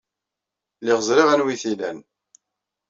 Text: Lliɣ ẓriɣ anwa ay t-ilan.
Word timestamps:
Lliɣ 0.79 0.99
ẓriɣ 1.07 1.27
anwa 1.29 1.49
ay 1.51 1.57
t-ilan. 1.61 1.99